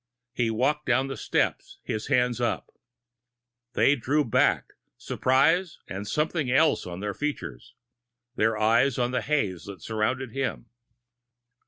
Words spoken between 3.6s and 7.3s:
They drew back, surprise and something else on their